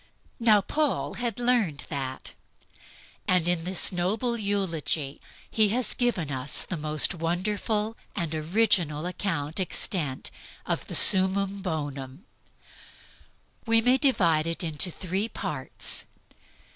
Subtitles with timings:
[0.39, 2.33] Now Paul has learned that;
[3.27, 9.59] and in this noble eulogy he has given us the most wonderful and original account
[9.59, 10.31] extant
[10.65, 12.25] of the summum bonum.
[13.67, 16.07] We may divide it into three parts.